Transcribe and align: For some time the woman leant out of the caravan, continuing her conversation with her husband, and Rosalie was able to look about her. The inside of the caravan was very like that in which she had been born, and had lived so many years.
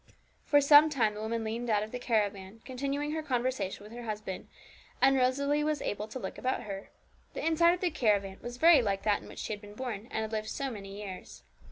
For 0.45 0.61
some 0.61 0.89
time 0.89 1.13
the 1.13 1.21
woman 1.21 1.43
leant 1.43 1.69
out 1.69 1.83
of 1.83 1.91
the 1.91 1.99
caravan, 1.99 2.61
continuing 2.65 3.11
her 3.11 3.21
conversation 3.21 3.83
with 3.83 3.93
her 3.93 4.01
husband, 4.05 4.47
and 4.99 5.15
Rosalie 5.15 5.63
was 5.63 5.79
able 5.79 6.07
to 6.07 6.17
look 6.17 6.39
about 6.39 6.63
her. 6.63 6.89
The 7.35 7.45
inside 7.45 7.75
of 7.75 7.81
the 7.81 7.91
caravan 7.91 8.39
was 8.41 8.57
very 8.57 8.81
like 8.81 9.03
that 9.03 9.21
in 9.21 9.27
which 9.27 9.37
she 9.37 9.53
had 9.53 9.61
been 9.61 9.75
born, 9.75 10.05
and 10.07 10.23
had 10.23 10.31
lived 10.31 10.47
so 10.49 10.71
many 10.71 10.99
years. 10.99 11.43